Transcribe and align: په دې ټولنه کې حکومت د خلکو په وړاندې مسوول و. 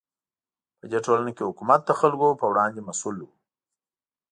په 0.79 0.85
دې 0.91 0.99
ټولنه 1.05 1.31
کې 1.35 1.47
حکومت 1.49 1.81
د 1.85 1.91
خلکو 1.99 2.39
په 2.41 2.45
وړاندې 2.51 2.85
مسوول 2.87 3.17
و. 3.23 3.29